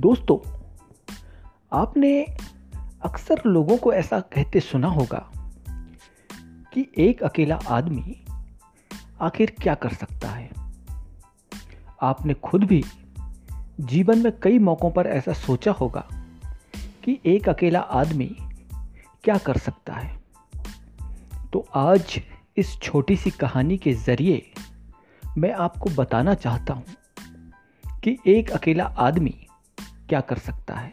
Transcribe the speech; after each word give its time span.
दोस्तों, 0.00 0.38
आपने 1.72 2.22
अक्सर 3.02 3.42
लोगों 3.46 3.76
को 3.76 3.92
ऐसा 3.92 4.20
कहते 4.20 4.60
सुना 4.60 4.88
होगा 4.88 5.30
कि 6.74 6.92
एक 6.98 7.22
अकेला 7.22 7.58
आदमी 7.68 8.24
आखिर 9.20 9.56
क्या 9.62 9.74
कर 9.74 9.88
सकता 9.88 10.28
है। 10.28 10.50
आपने 12.02 12.34
खुद 12.34 12.64
भी 12.64 12.84
जीवन 13.80 14.18
में 14.18 14.32
कई 14.42 14.58
मौक़ों 14.58 14.90
पर 14.90 15.06
ऐसा 15.06 15.32
सोचा 15.32 15.72
होगा 15.72 16.06
कि 17.04 17.18
एक 17.26 17.48
अकेला 17.48 17.80
आदमी 17.80 18.36
क्या 19.24 19.36
कर 19.38 19.56
सकता 19.56 19.94
है। 19.94 20.18
तो 21.52 21.66
आज 21.74 22.20
इस 22.56 22.78
छोटी 22.82 23.16
सी 23.16 23.30
कहानी 23.30 23.78
के 23.78 23.92
ज़रिए 23.92 24.52
मैं 25.38 25.52
आपको 25.52 25.90
बताना 25.90 26.34
चाहता 26.34 26.74
हूँ 26.74 26.84
कि 28.04 28.18
एक 28.26 28.50
अकेला 28.50 28.84
आदमी 28.84 29.46
क्या 30.10 30.20
कर 30.20 30.38
सकता 30.38 30.74
है? 30.74 30.92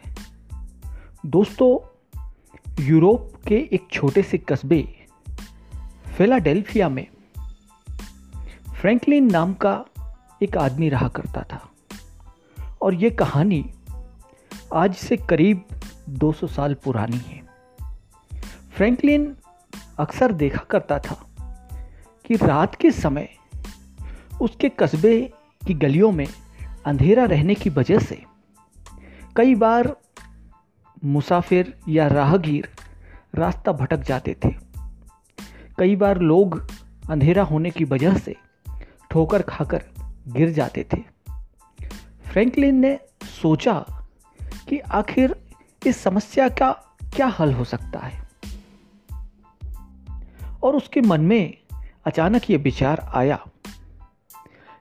दोस्तों, 1.26 1.98
यूरोप 2.84 3.32
के 3.48 3.68
एक 3.72 3.88
छोटे 3.92 4.22
से 4.22 4.38
कस्बे, 4.38 5.06
फिलाडेल्फिया 6.16 6.88
में, 6.88 7.06
फ्रैंकलिन 8.80 9.30
नाम 9.30 9.54
का 9.54 9.84
एक 10.42 10.56
आदमी 10.56 10.88
रहा 10.88 11.08
करता 11.08 11.42
था। 11.42 11.70
और 12.82 12.94
ये 12.94 13.10
कहानी 13.10 13.74
आज 14.74 14.94
से 14.94 15.16
करीब 15.16 15.64
200 16.08 16.46
साल 16.46 16.74
पुरानी 16.74 17.16
है। 17.16 17.42
फ्रैंकलिन 18.72 19.36
अक्सर 19.98 20.32
देखा 20.32 20.64
करता 20.70 20.98
था 20.98 21.26
कि 22.26 22.36
रात 22.36 22.74
के 22.74 22.90
समय 22.90 23.28
उसके 24.40 24.68
कस्बे 24.68 25.32
की 25.66 25.74
गलियों 25.74 26.12
में 26.12 26.26
अंधेरा 26.86 27.24
रहने 27.24 27.54
की 27.54 27.70
वजह 27.70 27.98
से 27.98 28.37
कई 29.38 29.54
बार 29.54 29.96
मुसाफिर 31.04 31.78
या 31.88 32.06
राहगीर 32.06 32.68
रास्ता 33.34 33.72
भटक 33.72 33.96
जाते 33.96 34.36
थे। 34.44 34.50
कई 35.78 35.96
बार 35.96 36.18
लोग 36.18 36.70
अंधेरा 37.10 37.42
होने 37.42 37.70
की 37.70 37.84
वजह 37.84 38.14
से 38.14 38.36
ठोकर 39.10 39.42
खाकर 39.42 39.82
गिर 40.28 40.50
जाते 40.50 40.86
थे। 40.92 41.02
फ्रैंकलिन 42.30 42.74
ने 42.74 43.00
सोचा 43.42 43.86
कि 44.68 44.78
आखिर 44.78 45.36
इस 45.86 45.98
समस्या 45.98 46.48
का 46.48 46.72
क्या 47.16 47.26
हल 47.26 47.52
हो 47.52 47.64
सकता 47.64 47.98
है। 47.98 48.28
और 50.62 50.76
उसके 50.76 51.00
मन 51.00 51.20
में 51.20 51.58
अचानक 52.06 52.50
ये 52.50 52.56
विचार 52.56 53.00
आया 53.00 53.46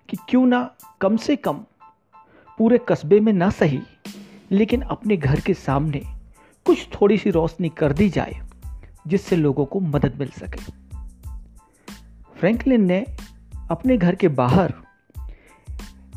कि 0.09 0.17
क्यों 0.29 0.45
ना 0.45 0.75
कम 1.01 1.17
से 1.17 1.35
कम 1.35 1.65
पूरे 2.57 2.77
कस्बे 2.89 3.19
में 3.19 3.33
ना 3.33 3.49
सही 3.49 3.81
लेकिन 4.51 4.81
अपने 4.81 5.17
घर 5.17 5.39
के 5.39 5.53
सामने 5.53 6.01
कुछ 6.65 6.87
थोड़ी 6.91 7.17
सी 7.17 7.29
रोशनी 7.29 7.69
कर 7.69 7.93
दी 7.93 8.09
जाए, 8.09 8.41
जिससे 9.07 9.35
लोगों 9.35 9.65
को 9.65 9.79
मदद 9.79 10.15
मिल 10.19 10.29
सके। 10.29 10.61
फ्रैंकलिन 12.39 12.85
ने 12.85 13.05
अपने 13.69 13.97
घर 13.97 14.15
के 14.15 14.27
बाहर 14.27 14.73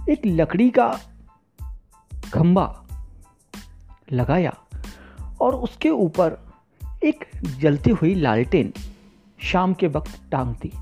एक 0.09 0.27
लकड़ी 0.27 0.69
का 0.71 0.89
खंबा 2.33 2.67
लगाया 4.13 4.57
और 5.41 5.55
उसके 5.55 5.91
ऊपर 5.91 6.39
एक 7.05 7.25
जलती 7.61 7.91
हुई 7.91 8.15
लालटेन 8.15 8.73
शाम 9.41 9.75
के 9.75 9.89
वक्त 9.89 10.21
टांग 10.33 10.55
दी। 10.55 10.73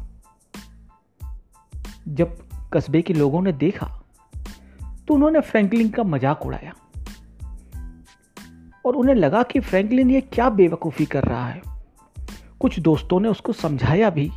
जब 2.09 2.37
कस्बे 2.73 3.03
के 3.03 3.15
लोगों 3.15 3.43
ने 3.43 3.53
देखा 3.53 3.87
तो 5.09 5.15
उन्होंने 5.15 5.41
फ्रैंकलिन 5.41 5.91
का 5.91 6.03
मज़ाक 6.05 6.47
उड़ाया। 6.47 6.73
और 8.85 8.97
उन्हें 8.97 9.15
लगा 9.15 9.43
कि 9.43 9.61
फ्रैंकलिन 9.61 10.11
ये 10.11 10.21
क्या 10.21 10.49
बेवकूफ़ी 10.51 11.07
कर 11.07 11.25
रहा 11.25 11.47
है। 11.49 11.63
कुछ 12.61 12.79
दोस्तों 12.81 13.21
ने 13.21 13.29
उसको 13.29 13.53
समझाया 13.53 14.11
भी 14.11 14.31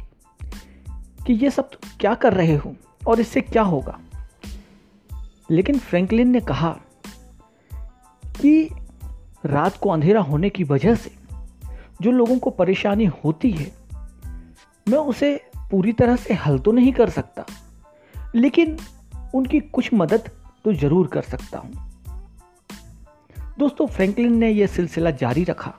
कि 1.27 1.33
ये 1.33 1.49
सब 1.49 1.69
क्या 1.99 2.13
कर 2.15 2.33
रहे 2.33 2.55
हो 2.55 2.73
और 3.07 3.19
इससे 3.19 3.41
क्या 3.41 3.63
होगा। 3.63 3.99
लेकिन 5.51 5.77
फ्रैंकलिन 5.79 6.29
ने 6.29 6.39
कहा 6.41 6.69
कि 8.23 8.69
रात 9.45 9.77
को 9.77 9.89
अंधेरा 9.89 10.21
होने 10.21 10.49
की 10.49 10.63
वजह 10.63 10.95
से 10.95 11.11
जो 12.01 12.11
लोगों 12.11 12.37
को 12.39 12.49
परेशानी 12.49 13.05
होती 13.25 13.51
है, 13.51 13.71
मैं 14.87 14.97
उसे 14.97 15.35
पूरी 15.71 15.93
तरह 15.93 16.15
से 16.15 16.33
हल 16.33 16.59
तो 16.59 16.71
नहीं 16.71 16.93
कर 16.93 17.09
सकता, 17.09 17.45
लेकिन 18.35 18.77
उनकी 19.35 19.59
कुछ 19.59 19.93
मदद 19.93 20.29
तो 20.65 20.73
ज़रूर 20.73 21.07
कर 21.07 21.21
सकता 21.21 21.59
हूँ। 21.59 21.90
दोस्तों, 23.61 23.85
फ्रैंकलिन 23.85 24.37
ने 24.37 24.49
यह 24.49 24.67
सिलसिला 24.67 25.09
जारी 25.11 25.43
रखा। 25.43 25.73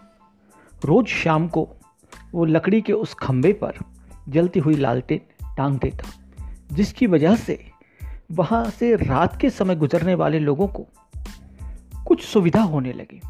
रोज 0.84 1.06
शाम 1.06 1.48
को 1.48 1.68
वो 2.32 2.44
लकड़ी 2.44 2.80
के 2.80 2.92
उस 2.92 3.14
खंबे 3.14 3.52
पर 3.52 3.72
जलती 4.28 4.60
हुई 4.60 4.74
लालटेन 4.74 5.20
टांग 5.56 5.78
देता, 5.78 6.10
जिसकी 6.72 7.06
वजह 7.06 7.34
से 7.36 7.58
वहाँ 8.32 8.70
से 8.70 8.94
रात 8.96 9.36
के 9.40 9.50
समय 9.50 9.76
गुजरने 9.76 10.14
वाले 10.14 10.38
लोगों 10.38 10.68
को 10.68 10.86
कुछ 12.06 12.22
सुविधा 12.24 12.62
होने 12.62 12.92
लगी। 12.92 13.20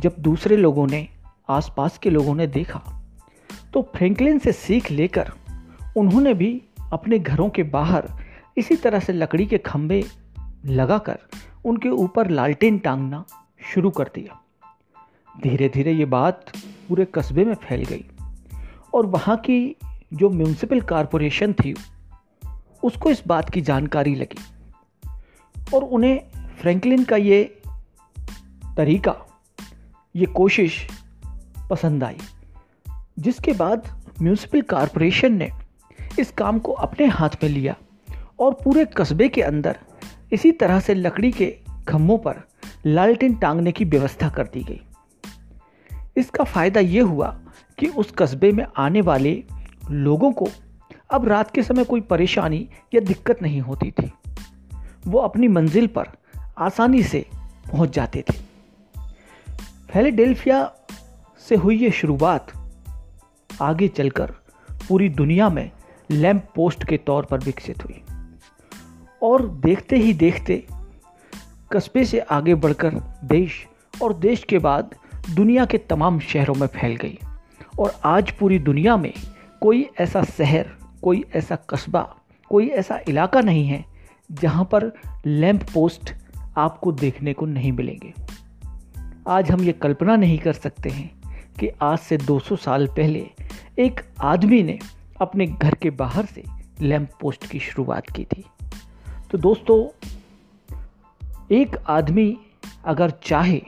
जब 0.00 0.16
दूसरे 0.18 0.56
लोगों 0.56 0.86
ने, 0.86 1.08
आसपास 1.48 1.98
के 1.98 2.10
लोगों 2.10 2.34
ने 2.34 2.46
देखा 2.46 2.82
तो 3.72 3.82
फ्रैंकलिन 3.96 4.38
से 4.38 4.52
सीख 4.52 4.90
लेकर 4.90 5.32
उन्होंने 5.96 6.34
भी 6.34 6.62
अपने 6.92 7.18
घरों 7.18 7.48
के 7.50 7.62
बाहर 7.62 8.08
इसी 8.56 8.76
तरह 8.76 9.00
से 9.00 9.12
लकड़ी 9.12 9.46
के 9.46 9.58
खंभे 9.58 10.04
लगाकर 10.66 11.18
उनके 11.64 11.88
ऊपर 11.88 12.30
लालटेन 12.30 12.78
टांगना 12.78 13.24
शुरू 13.72 13.90
कर 13.90 14.10
दिया। 14.14 14.40
धीरे 15.42 15.68
धीरे 15.68 15.92
ये 15.92 16.04
बात 16.04 16.52
पूरे 16.88 17.04
कस्बे 17.14 17.44
में 17.44 17.54
फैल 17.54 17.84
गई 17.84 18.04
और 18.94 19.06
वहाँ 19.06 19.36
की 19.36 19.76
जो 20.12 20.30
म्यूनसिपल 20.30 20.80
कॉरपोरेशन 20.80 21.52
थी, 21.52 21.74
उसको 22.82 23.10
इस 23.10 23.22
बात 23.26 23.50
की 23.50 23.60
जानकारी 23.60 24.14
लगी 24.14 24.42
और 25.74 25.84
उन्हें 25.84 26.20
फ्रैंकलिन 26.60 27.04
का 27.04 27.16
ये 27.16 27.42
तरीका, 28.76 29.14
ये 30.16 30.26
कोशिश 30.26 30.86
पसंद 31.70 32.04
आई, 32.04 32.18
जिसके 33.18 33.52
बाद 33.52 33.88
म्यूनसिपल 34.22 34.62
कॉरपोरेशन 34.62 35.32
ने 35.32 35.50
इस 36.18 36.30
काम 36.30 36.58
को 36.58 36.72
अपने 36.72 37.06
हाथ 37.06 37.42
में 37.42 37.50
लिया 37.50 37.76
और 38.38 38.54
पूरे 38.64 38.84
कस्बे 38.96 39.28
के 39.28 39.42
अंदर 39.42 39.78
इसी 40.32 40.52
तरह 40.52 40.80
से 40.80 40.94
लकड़ी 40.94 41.30
के 41.32 41.46
खम्भों 41.88 42.18
पर 42.18 42.42
लालटेन 42.86 43.34
टांगने 43.34 43.72
की 43.72 43.84
व्यवस्था 43.84 44.28
कर 44.28 44.46
दी 44.46 44.64
गई। 44.64 44.80
इसका 46.16 46.44
फ़ायदा 46.44 46.80
ये 46.80 47.00
हुआ 47.00 47.40
कि 47.78 47.86
उस 47.86 48.12
कस्बे 48.18 48.52
में 48.52 48.66
आने 48.76 49.00
वाले 49.00 49.44
लोगों 49.90 50.32
को 50.32 50.48
अब 51.10 51.28
रात 51.28 51.50
के 51.50 51.62
समय 51.62 51.84
कोई 51.84 52.00
परेशानी 52.00 52.68
या 52.94 53.00
दिक्कत 53.00 53.42
नहीं 53.42 53.60
होती 53.60 53.90
थी। 53.90 54.12
वो 55.06 55.18
अपनी 55.18 55.48
मंजिल 55.48 55.86
पर 55.86 56.04
आसानी 56.58 57.02
से 57.02 57.26
पहुँच 57.72 57.90
जाते 57.90 58.24
थे। 58.30 58.36
फेलेडेल्फिया 59.92 60.72
से 61.48 61.54
हुई 61.54 61.76
ये 61.76 61.90
शुरुआत 61.90 62.52
आगे 63.62 63.88
चलकर 63.88 64.34
पूरी 64.88 65.08
दुनिया 65.08 65.48
में 65.48 65.70
लैंप 66.10 66.48
पोस्ट 66.54 66.84
के 66.84 66.96
तौर 66.96 67.24
पर 67.24 67.38
विकसित 67.38 67.84
हुई। 67.84 68.02
और 69.22 69.48
देखते 69.48 69.96
ही 69.96 70.12
देखते 70.12 70.66
कस्बे 71.74 72.04
से 72.04 72.20
आगे 72.20 72.54
बढ़कर 72.54 72.94
देश 73.24 73.66
और 74.02 74.14
देश 74.14 74.44
के 74.44 74.58
बाद 74.58 74.94
दुनिया 75.34 75.64
के 75.64 75.78
तमाम 75.78 76.20
शहरों 76.20 76.54
में 76.54 76.66
फैल 76.66 76.96
गई। 76.96 77.18
और 77.78 78.00
आज 78.04 78.30
पूरी 78.30 78.58
दुनिया 78.58 78.96
में 78.96 79.12
कोई 79.60 79.90
ऐसा 80.00 80.22
शहर, 80.22 80.70
कोई 81.02 81.24
ऐसा 81.34 81.56
कस्बा, 81.56 82.16
कोई 82.50 82.68
ऐसा 82.68 83.00
इलाका 83.08 83.40
नहीं 83.40 83.66
है 83.66 83.84
जहाँ 84.32 84.64
पर 84.64 84.92
लैंप 85.26 85.62
पोस्ट 85.74 86.14
आपको 86.56 86.92
देखने 86.92 87.32
को 87.32 87.46
नहीं 87.46 87.72
मिलेंगे। 87.72 88.14
आज 89.28 89.50
हम 89.50 89.60
ये 89.60 89.72
कल्पना 89.72 90.16
नहीं 90.16 90.38
कर 90.38 90.52
सकते 90.52 90.90
हैं 90.90 91.10
कि 91.60 91.68
आज 91.82 91.98
से 91.98 92.16
200 92.16 92.56
साल 92.56 92.86
पहले 92.86 93.30
एक 93.78 94.00
आदमी 94.20 94.62
ने 94.62 94.78
अपने 95.20 95.46
घर 95.46 95.74
के 95.74 95.90
बाहर 95.90 96.26
से 96.26 96.42
लैंप 96.80 97.10
पोस्ट 97.20 97.46
की 97.46 97.58
शुरुआत 97.58 98.10
की 98.10 98.24
थी। 98.24 98.44
तो 99.30 99.38
दोस्तों 99.38 100.08
एक 101.52 101.76
आदमी 101.86 102.38
अगर 102.84 103.10
चाहे 103.10 103.62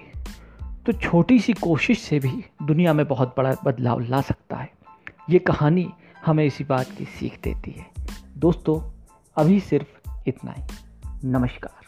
तो 0.86 0.92
छोटी 0.92 1.40
सी 1.40 1.52
कोशिश 1.52 2.00
से 2.00 2.18
भी 2.18 2.44
दुनिया 2.62 2.92
में 2.92 3.08
बहुत 3.08 3.34
बड़ा 3.36 3.56
बदलाव 3.64 4.00
ला 4.00 4.20
सकता 4.20 4.56
है। 4.56 4.72
ये 5.30 5.38
कहानी 5.38 5.90
हमें 6.26 6.44
इसी 6.44 6.64
बात 6.64 6.86
की 6.98 7.04
सीख 7.04 7.40
देती 7.42 7.70
है। 7.70 7.86
दोस्तों, 8.36 9.02
अभी 9.36 9.60
सिर्फ़ 9.60 10.10
इतना 10.26 10.52
ही। 10.52 10.62
नमस्कार। 11.24 11.86